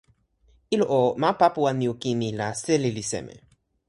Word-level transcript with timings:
ilo 0.69 0.85
o, 0.99 1.15
ma 1.21 1.29
Papuwanijukini 1.39 2.29
la 2.39 2.47
seli 2.63 2.89
li 2.97 3.03
seme? 3.11 3.35